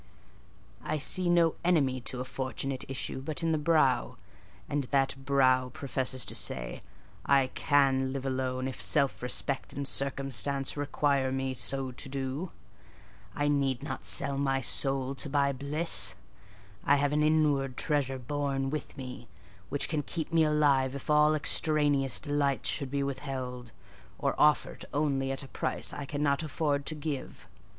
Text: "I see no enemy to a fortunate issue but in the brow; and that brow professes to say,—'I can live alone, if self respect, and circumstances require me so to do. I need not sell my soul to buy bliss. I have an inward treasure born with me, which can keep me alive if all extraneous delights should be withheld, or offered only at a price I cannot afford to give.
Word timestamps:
"I 0.83 0.97
see 0.97 1.29
no 1.29 1.53
enemy 1.63 2.01
to 2.05 2.21
a 2.21 2.25
fortunate 2.25 2.83
issue 2.87 3.21
but 3.21 3.43
in 3.43 3.51
the 3.51 3.59
brow; 3.59 4.17
and 4.67 4.85
that 4.85 5.13
brow 5.25 5.69
professes 5.69 6.25
to 6.25 6.33
say,—'I 6.33 7.51
can 7.53 8.11
live 8.11 8.25
alone, 8.25 8.67
if 8.67 8.81
self 8.81 9.21
respect, 9.21 9.73
and 9.73 9.87
circumstances 9.87 10.75
require 10.75 11.31
me 11.31 11.53
so 11.53 11.91
to 11.91 12.09
do. 12.09 12.49
I 13.35 13.47
need 13.47 13.83
not 13.83 14.03
sell 14.07 14.39
my 14.39 14.59
soul 14.59 15.13
to 15.13 15.29
buy 15.29 15.51
bliss. 15.53 16.15
I 16.83 16.95
have 16.95 17.13
an 17.13 17.21
inward 17.21 17.77
treasure 17.77 18.17
born 18.17 18.71
with 18.71 18.97
me, 18.97 19.27
which 19.69 19.87
can 19.87 20.01
keep 20.01 20.33
me 20.33 20.43
alive 20.43 20.95
if 20.95 21.11
all 21.11 21.35
extraneous 21.35 22.19
delights 22.19 22.69
should 22.69 22.89
be 22.89 23.03
withheld, 23.03 23.71
or 24.17 24.33
offered 24.39 24.83
only 24.95 25.31
at 25.31 25.43
a 25.43 25.47
price 25.47 25.93
I 25.93 26.05
cannot 26.05 26.41
afford 26.41 26.87
to 26.87 26.95
give. 26.95 27.47